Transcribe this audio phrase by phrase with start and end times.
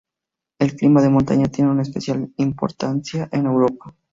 [0.57, 3.93] El clima de montaña tiene una especial importancia en Europa.